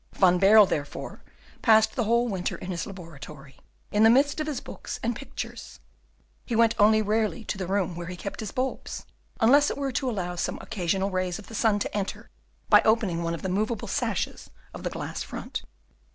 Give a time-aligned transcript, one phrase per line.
[0.13, 1.21] Van Baerle, therefore,
[1.61, 3.59] passed the whole winter in his laboratory,
[3.91, 5.79] in the midst of his books and pictures.
[6.43, 9.05] He went only rarely to the room where he kept his bulbs,
[9.39, 12.31] unless it were to allow some occasional rays of the sun to enter,
[12.67, 15.61] by opening one of the movable sashes of the glass front.